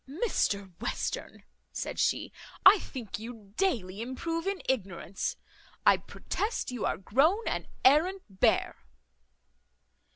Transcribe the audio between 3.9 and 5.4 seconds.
improve in ignorance.